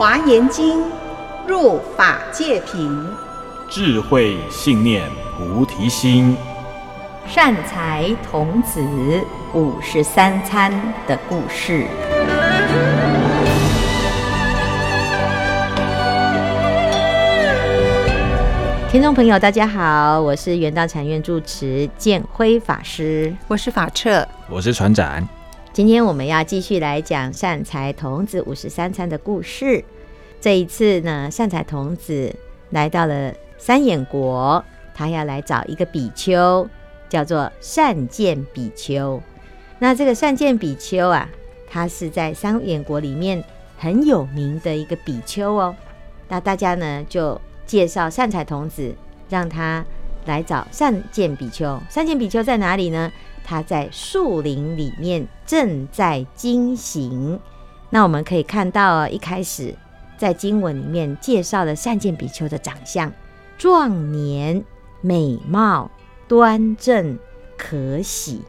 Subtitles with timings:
[0.00, 0.82] 华严经，
[1.46, 3.06] 入法界品，
[3.68, 6.34] 智慧信念菩提心，
[7.28, 8.80] 善财童子
[9.52, 10.72] 五十三参
[11.06, 11.84] 的故事。
[18.90, 25.28] 听众朋友，大家好，我是元道禅院住持建辉法师，我是法彻，我是船长。
[25.80, 29.82] 今天我们要继续来讲善财童子五十三参的故事。
[30.38, 32.36] 这一次呢，善财童子
[32.68, 34.62] 来到了三眼国，
[34.94, 36.68] 他要来找一个比丘，
[37.08, 39.22] 叫做善见比丘。
[39.78, 41.26] 那这个善见比丘啊，
[41.66, 43.42] 他是在三眼国里面
[43.78, 45.74] 很有名的一个比丘哦。
[46.28, 47.40] 那大家呢就。
[47.64, 48.92] 介绍善财童子，
[49.28, 49.84] 让他
[50.26, 51.80] 来找善见比丘。
[51.88, 53.12] 善见比丘在哪里呢？
[53.44, 57.38] 他在树林里面正在经行。
[57.88, 59.74] 那我们可以看到，一开始
[60.16, 63.12] 在经文里面介绍了善见比丘的长相：
[63.58, 64.64] 壮年、
[65.00, 65.90] 美貌、
[66.28, 67.18] 端正、
[67.56, 68.42] 可喜。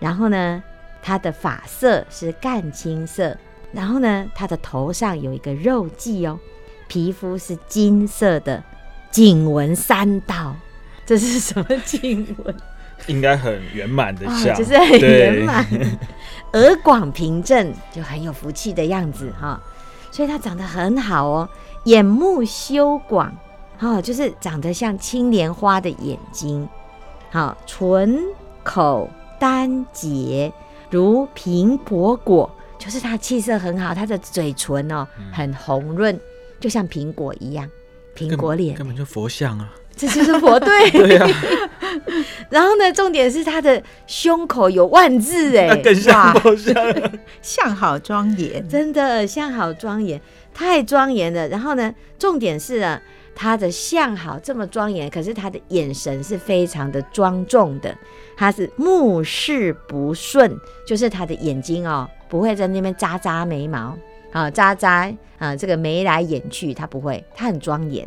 [0.00, 0.62] 然后呢，
[1.02, 3.36] 他的发色是紺青色。
[3.72, 6.38] 然后呢，他的头上有一个肉髻哦。
[6.88, 8.62] 皮肤是金色的，
[9.10, 10.54] 颈纹三道，
[11.04, 12.54] 这是什么 颈纹？
[13.06, 15.66] 应该很圆满的像，哦，就是很圆满。
[16.52, 19.60] 额广平正，就很有福气的样子哈，哦。
[20.10, 21.48] 所以他长得很好哦，
[21.84, 23.32] 眼目修广，
[23.80, 26.66] 哦，就是长得像青莲花的眼睛。
[27.30, 28.18] 好，哦，唇
[28.62, 30.52] 口丹洁，
[30.90, 36.18] 如苹果果，就是他气色很好，他的嘴唇哦很红润。
[36.58, 37.68] 就像苹果一样，
[38.16, 39.70] 苹果脸根本就佛像啊！
[39.96, 40.90] 这就是佛对。
[40.90, 41.26] 对啊。
[42.50, 46.74] 然后呢，重点是他的胸口有万字哎，更像不 像，
[47.42, 50.20] 相好庄严，真的像好庄严，
[50.54, 51.48] 太庄严了。
[51.48, 53.00] 然后呢，重点是啊，
[53.34, 57.96] 他的相好这么庄严，可是他的眼神是非常的庄重的，
[58.36, 63.96] 他是目视不顺，就是他的眼睛哦，不会在那边眨眨眉毛。
[64.32, 68.06] 啊，眨眨啊，这个眉来眼去，他不会，他很庄严。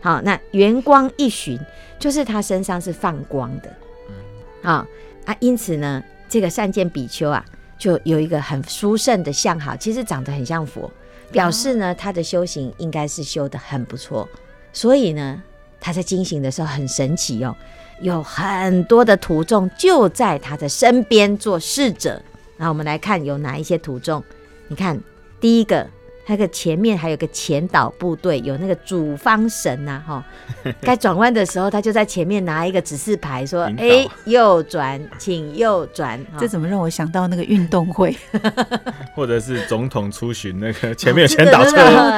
[0.00, 1.58] 好，那圆光一巡，
[1.98, 3.68] 就是他身上是放光的。
[4.08, 4.14] 嗯，
[4.62, 4.86] 好
[5.24, 7.44] 啊，因此呢，这个善见比丘啊，
[7.76, 10.90] 就有一个很殊胜的相好，其实长得很像佛，
[11.30, 14.28] 表示呢，他的修行应该是修得很不错。
[14.72, 15.42] 所以呢，
[15.80, 17.54] 他在经行的时候很神奇哦，
[18.00, 22.22] 有很多的徒众就在他的身边做侍者。
[22.56, 24.22] 那我们来看有哪一些徒众，
[24.68, 25.00] 你看。
[25.40, 25.88] 第一个，
[26.30, 30.22] 那个前面还有个前导部队，有那个主方神呐，哈，
[30.82, 38.14] 该转弯的时候，他就在前面拿一个指示牌说：“哎，右转，请右转。”这怎么让我想到那个运动会，
[39.16, 41.70] 或者是总统出巡那个前面有前导车，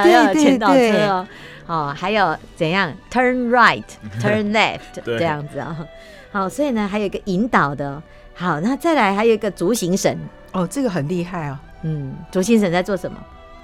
[0.03, 1.09] 对对对，
[1.66, 5.87] 哦，还有怎样？Turn right，Turn left，这样子啊。
[6.32, 8.03] 好，所以呢，还有一个引导的。
[8.34, 10.19] 好，那再来还有一个足行神。
[10.50, 11.59] 哦，这个很厉害哦。
[11.82, 13.16] 嗯，足行神在做什么？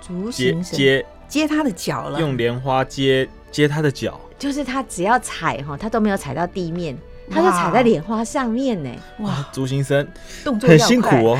[0.07, 6.97] 足行神接接他的脚了，用莲花接接他的脚，就是他只要踩哈，他都没有踩到地面，
[7.29, 8.91] 他就踩在莲花上面呢。
[9.19, 10.07] 哇，足行神
[10.45, 11.39] 动作很辛苦哦。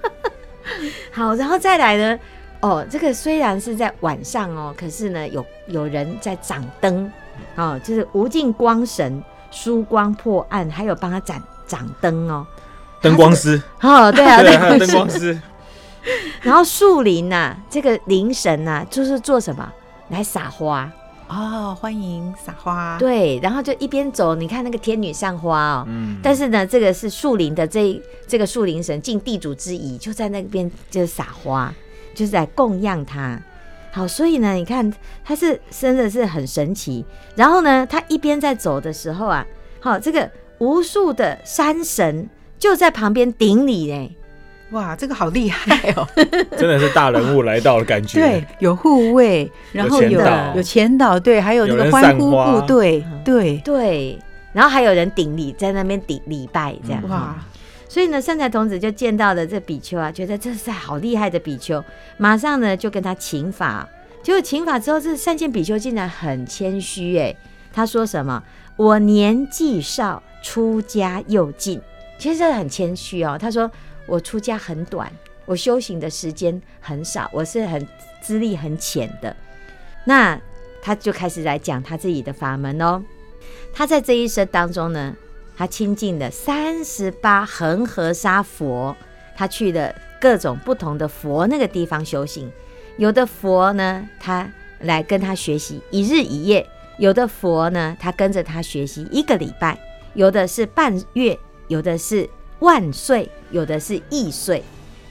[1.10, 2.18] 好，然后再来呢？
[2.60, 7.10] 哦，这个虽然是在晚上哦，可是呢，有有人在掌灯
[7.56, 12.46] 哦，就是无尽光神疏光破暗，还有帮他掌掌灯哦。
[13.00, 15.40] 灯光师哦，对啊，对，还有灯光师。
[16.42, 19.72] 然后树林呐、啊，这个林神呐、啊，就是做什么？
[20.08, 20.90] 来撒花
[21.28, 22.96] 哦，欢迎撒花。
[22.98, 25.84] 对，然后就一边走，你看那个天女散花哦。
[25.88, 26.18] 嗯。
[26.22, 31.72] 但是呢，这个是树林的这这个树林神，尽地主之谊，就在那边就是撒花，
[32.14, 33.40] 就是在供养他。
[33.92, 34.92] 好，所以呢，你看
[35.24, 37.04] 他是真的是很神奇。
[37.36, 39.46] 然后呢，他一边在走的时候啊，
[39.78, 40.28] 好，这个
[40.58, 42.28] 无数的山神。
[42.58, 44.16] 就在旁边顶礼呢，
[44.70, 46.06] 哇，这个好厉害哦！
[46.56, 48.20] 真的是大人物来到的感觉。
[48.20, 50.20] 对，有护卫，然后有
[50.54, 54.18] 有前导，对，还有那个欢呼部队，对对，
[54.52, 57.02] 然后还有人顶礼，在那边顶礼拜这样。
[57.08, 57.36] 哇，
[57.88, 61.82] 所以呢，善财童子就见到了这比丘啊，觉得这是好厉害的比丘，
[62.16, 63.88] 马上呢就跟他请法。
[64.22, 67.34] 结果请法之后，这善见比丘竟然很谦虚哎，
[67.72, 68.42] 他说什么？
[68.76, 71.80] 我年纪少，出家又近。
[72.18, 73.70] 其实这很谦虚哦，他说
[74.10, 75.10] 我出家很短，
[75.46, 77.86] 我修行的时间很少，我是很
[78.20, 79.34] 资历很浅的。
[80.04, 80.38] 那
[80.82, 83.00] 他就开始来讲他自己的法门哦。
[83.72, 85.14] 他在这一生当中呢，
[85.56, 88.96] 他亲近了三十八恒河沙佛，
[89.36, 92.50] 他去了各种不同的佛那个地方修行，
[92.96, 96.66] 有的佛呢，他来跟他学习一日一夜；
[96.98, 99.76] 有的佛呢，他跟着他学习一个礼拜；
[100.14, 102.28] 有的是半月，有的是
[102.60, 104.62] 万岁，有的是亿岁。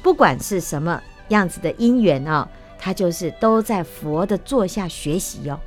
[0.02, 2.48] 不管是什么样子的因缘哦，
[2.80, 5.60] 他就是都在佛的座下学习哦。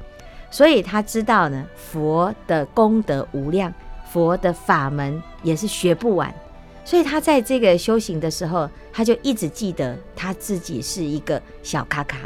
[0.50, 3.73] 所以他知道呢，佛的功德无量，
[4.11, 6.34] 佛的法门也是学不完。
[6.84, 12.19] 所以他在这个修行的时候，他就一直记得他自己是一个小咖咖，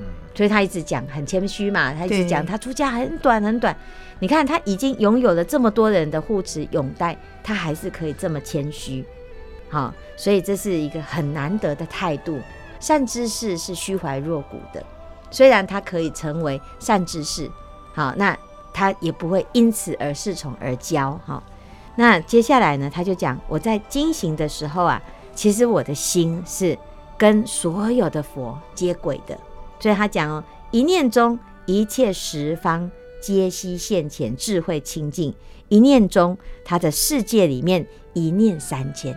[0.00, 3.76] 嗯，所以他一直讲很谦虚嘛，他一直讲他出家很短很短。
[4.18, 9.04] 你看他已经拥有了这么多人的护持拥戴，他还是可以这么谦虚，
[9.68, 12.40] 好，所以这是一个很难得的态度。
[12.80, 14.82] 善知识是虚怀若谷的，
[15.30, 17.50] 虽然他可以成为善知识，
[17.94, 18.36] 好，那
[18.72, 21.42] 他也不会因此而恃宠而骄，哈。
[21.94, 25.02] 那接下来呢，他就讲我在经行的时候啊，
[25.34, 26.78] 其实我的心是
[27.16, 29.38] 跟所有的佛接轨的，
[29.78, 32.90] 所以他讲哦，一念中一切十方
[33.20, 35.34] 皆悉现前智慧清净，
[35.68, 39.16] 一念中他的世界里面一念三千，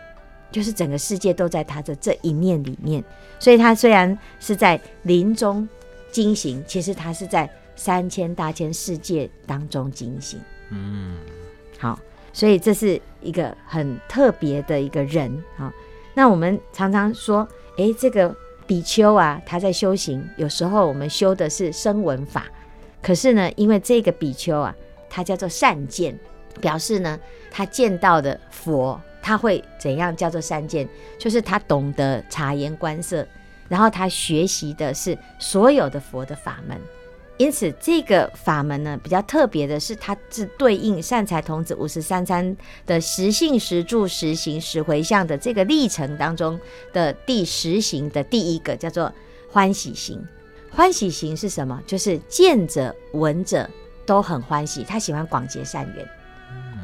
[0.52, 3.04] 就是整个世界都在他的这一念里面，
[3.40, 5.68] 所以他虽然是在林中
[6.12, 10.40] 惊醒，其实他是在三千大千世界当中惊醒。
[10.70, 11.18] 嗯，
[11.78, 12.00] 好。
[12.32, 15.74] 所以这是一个很特别的一个人啊。
[16.14, 17.46] 那我们常常说，
[17.78, 18.34] 诶，这个
[18.70, 22.46] 比丘啊，他在修行，有时候我们修的是声闻法，
[23.02, 24.76] 可是呢，因为这个比丘啊，
[25.10, 26.16] 他叫做善见，
[26.62, 27.20] 表示呢，
[27.50, 30.88] 他见到的佛，他会怎样叫做善见？
[31.18, 33.28] 就是他懂得察言观色，
[33.68, 36.80] 然后他学习的是所有的佛的法门。
[37.40, 42.56] 因此，这个法门呢，比较特别的是，它是对应善财童子五十三参
[42.86, 46.60] 的实性、实住、实行、实回向的这个历程当中
[46.92, 49.10] 的第十行的第一个，叫做
[49.50, 50.22] 欢喜行。
[50.70, 51.82] 欢喜行是什么？
[51.88, 53.70] 就是见者闻者
[54.06, 56.06] 都很欢喜，他喜欢广结善缘。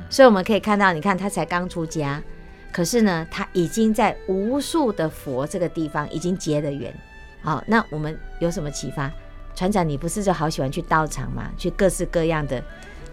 [0.10, 2.24] 所以我们可以看到，你看他才刚出家，
[2.72, 6.96] 可是呢，他已经在无数的佛这个地方已经结了缘。
[7.42, 9.12] 好，那我们有什么启发？
[9.56, 11.50] 船长，你不是就好喜欢去道场吗？
[11.58, 12.62] 去各式各样的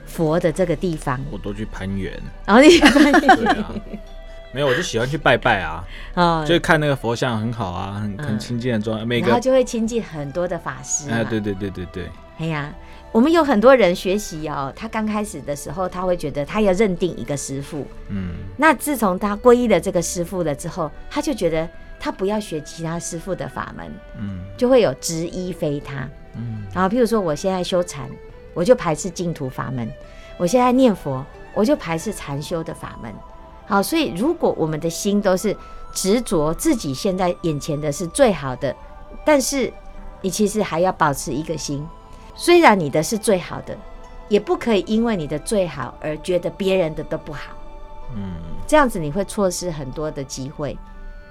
[0.04, 2.12] 佛的这个地方，我都去攀缘。
[2.44, 3.74] 然后你攀缘，对啊，
[4.52, 5.84] 没有，我就喜欢去拜拜啊。
[6.14, 9.04] 哦，就看那个佛像很好啊，很很亲近的状态。
[9.04, 11.08] 每个然后就会亲近很多的法师。
[11.10, 12.10] 哎，对对对对对。
[12.38, 12.74] 哎呀，
[13.12, 17.86] 我们有很多人学习哦，他刚开始的时候，他会觉得他要认定一个师傅。
[18.08, 18.34] 嗯。
[18.56, 21.68] 那自从他皈依了这个师傅了之后，他就觉得
[22.00, 23.86] 他不要学其他师傅的法门。
[24.18, 24.40] 嗯。
[24.58, 26.08] 就会有执一非他。
[26.34, 28.08] 嗯，然后譬如说，我现在修禅，
[28.54, 29.86] 我就排斥净土法门；
[30.38, 33.12] 我现在念佛，我就排斥禅修的法门。
[33.66, 35.56] 好，所以如果我们的心都是
[35.92, 38.74] 执着自己现在眼前的是最好的，
[39.24, 39.72] 但是
[40.20, 41.86] 你其实还要保持一个心，
[42.34, 43.76] 虽然你的是最好的，
[44.28, 47.52] 也不可以因为你的最好而觉得别人的都不好。
[48.16, 48.34] 嗯，
[48.66, 50.76] 这样子你会错失很多的机会。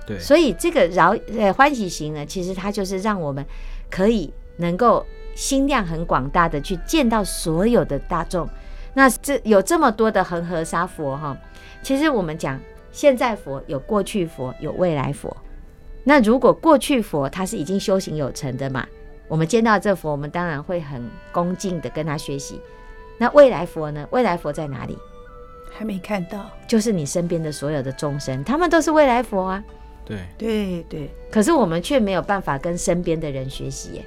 [0.05, 3.43] 对，所以这个饶呃欢喜行呢，其实它就是让我们
[3.89, 4.31] 可以。
[4.57, 5.05] 能够
[5.35, 8.47] 心量很广大的去见到所有的大众，
[8.93, 11.37] 那这有这么多的恒河沙佛哈，
[11.81, 12.59] 其实我们讲
[12.91, 15.35] 现在佛有过去佛有未来佛，
[16.03, 18.85] 那如果过去佛他是已经修行有成的嘛，
[19.27, 22.59] 我们见到这佛，我们当然会很恭敬的跟他学习。
[23.17, 24.07] 那未来佛呢？
[24.11, 24.97] 未来佛在哪里？
[25.71, 29.63] 还没看到，就是你身边的所有的众生，他们都是未来佛啊。
[30.03, 34.05] 对对对，可是我们却没有办法跟身边的人学习耶。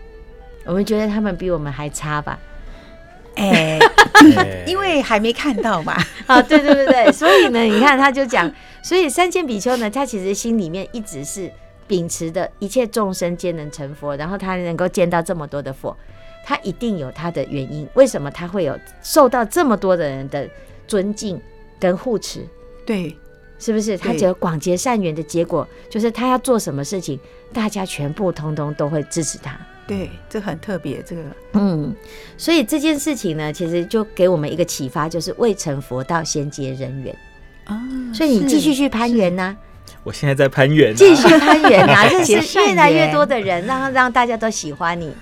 [0.64, 2.38] 我们觉得他们比我们还差吧？
[3.36, 3.78] 哎，
[4.66, 5.96] 因为还没看到嘛。
[6.26, 8.50] 啊， 对对对对，所以呢，你看他就讲，
[8.82, 11.50] 所以三千比丘呢，他其实心里面一直是
[11.86, 15.96] 秉持的一切众生皆能成佛，然后他能够见到这么多的佛，
[16.44, 17.86] 他一定有他的原因。
[17.94, 20.48] 为什么他会有受到这么多的人的
[20.86, 21.40] 尊敬
[21.80, 22.46] 跟护持？
[22.86, 23.14] 对，
[23.58, 23.98] 是不是？
[23.98, 27.18] 他只有广结善缘的结果，就是他要做什么事情，
[27.52, 29.58] 大家全部通通都会支持他。
[29.86, 31.22] 对，这很特别，这个，
[31.52, 31.94] 嗯，
[32.36, 37.16] 所以这件事情呢，其实就给我们一个启发，就是未成佛道先结人缘
[37.64, 37.80] 啊。
[38.14, 39.56] 所以你继续去攀缘呢？
[40.02, 45.12] 我现在在攀缘，继续攀缘啊， 认识越来越多的人，让让大家都喜欢你，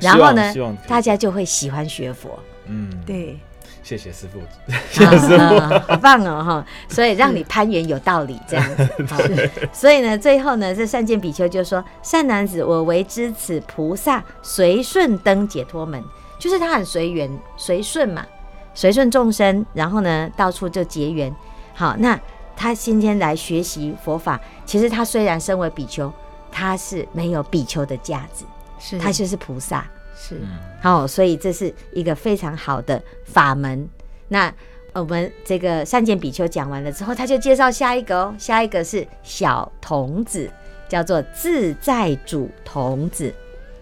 [0.00, 0.52] 然后呢，
[0.86, 2.38] 大家就会喜欢学佛。
[2.66, 3.38] 嗯，对。
[3.82, 4.40] 谢谢师父，
[4.90, 6.66] 谢谢师父，啊，好棒哦哈！
[6.88, 8.88] 所以让你攀援有道理这样子。
[9.72, 16.02] 所以呢，最后呢，这善见比丘就说：“善男子，我为知此菩萨随顺登解脱门，
[16.38, 18.24] 就是他很随缘随顺嘛，
[18.72, 21.34] 随顺众生，然后呢，到处就结缘。
[21.74, 22.18] 好，那
[22.54, 26.12] 他今天来学习佛法，其实他虽然身为比丘，
[26.52, 28.44] 他是没有比丘的价值。”
[28.84, 29.86] 是他就是菩萨，
[30.16, 30.36] 是
[30.80, 33.88] 好，所以这是一个非常好的法门。
[34.28, 34.52] 那
[34.92, 40.50] 我们这个善见比丘讲完了之后，他就介绍下一个哦，下一个是小童子，
[40.88, 43.32] 叫做自在主童子。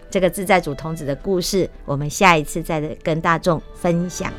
[0.09, 4.31] 这个自在主童子的故事，我们下一次再跟大众分享。